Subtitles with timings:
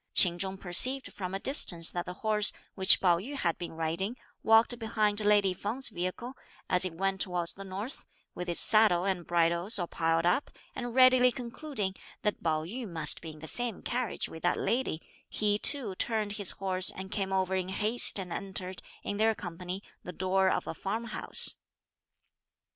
[0.15, 4.17] Ch'in Chung perceived from a distance that the horse, which Pao yü had been riding,
[4.41, 6.33] walked behind lady Feng's vehicle,
[6.67, 10.95] as it went towards the north, with its saddle and bridles all piled up, and
[10.95, 11.93] readily concluding
[12.23, 16.31] that Pao yü must be in the same carriage with that lady, he too turned
[16.33, 20.65] his horse and came over in haste and entered, in their company, the door of
[20.65, 21.57] a farm house.